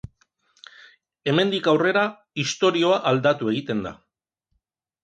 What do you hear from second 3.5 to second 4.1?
egiten da.